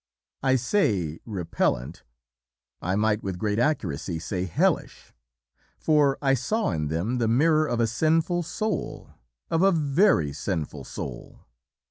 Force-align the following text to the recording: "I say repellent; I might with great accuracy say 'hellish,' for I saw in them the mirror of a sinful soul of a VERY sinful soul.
"I 0.41 0.55
say 0.55 1.19
repellent; 1.27 2.01
I 2.81 2.95
might 2.95 3.21
with 3.21 3.37
great 3.37 3.59
accuracy 3.59 4.17
say 4.17 4.45
'hellish,' 4.45 5.13
for 5.77 6.17
I 6.23 6.33
saw 6.33 6.71
in 6.71 6.87
them 6.87 7.19
the 7.19 7.27
mirror 7.27 7.67
of 7.67 7.79
a 7.79 7.85
sinful 7.85 8.41
soul 8.41 9.11
of 9.51 9.61
a 9.61 9.71
VERY 9.71 10.33
sinful 10.33 10.85
soul. 10.85 11.45